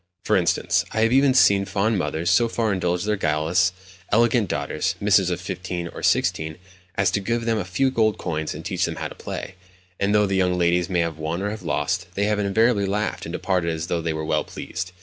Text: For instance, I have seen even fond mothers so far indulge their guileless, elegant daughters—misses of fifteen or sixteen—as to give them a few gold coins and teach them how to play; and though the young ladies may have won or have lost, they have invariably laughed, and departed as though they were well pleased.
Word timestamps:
For 0.25 0.35
instance, 0.35 0.83
I 0.93 1.01
have 1.01 1.11
seen 1.35 1.55
even 1.59 1.65
fond 1.67 1.99
mothers 1.99 2.31
so 2.31 2.47
far 2.47 2.73
indulge 2.73 3.03
their 3.03 3.15
guileless, 3.17 3.71
elegant 4.11 4.49
daughters—misses 4.49 5.29
of 5.29 5.39
fifteen 5.39 5.89
or 5.89 6.01
sixteen—as 6.01 7.11
to 7.11 7.19
give 7.19 7.45
them 7.45 7.59
a 7.59 7.63
few 7.63 7.91
gold 7.91 8.17
coins 8.17 8.55
and 8.55 8.65
teach 8.65 8.85
them 8.85 8.95
how 8.95 9.09
to 9.09 9.13
play; 9.13 9.53
and 9.99 10.15
though 10.15 10.25
the 10.25 10.33
young 10.33 10.57
ladies 10.57 10.89
may 10.89 11.01
have 11.01 11.19
won 11.19 11.43
or 11.43 11.51
have 11.51 11.61
lost, 11.61 12.07
they 12.15 12.23
have 12.25 12.39
invariably 12.39 12.87
laughed, 12.87 13.27
and 13.27 13.33
departed 13.33 13.69
as 13.69 13.85
though 13.85 14.01
they 14.01 14.11
were 14.11 14.25
well 14.25 14.43
pleased. 14.43 14.91